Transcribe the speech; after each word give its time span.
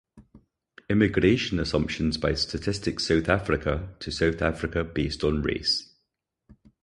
Immigration 0.89 1.59
assumptions 1.59 2.17
by 2.17 2.33
Statistics 2.33 3.05
South 3.05 3.29
Africa 3.29 3.93
to 3.99 4.09
South 4.09 4.41
Africa 4.41 4.83
based 4.83 5.23
on 5.23 5.43
race. 5.43 5.93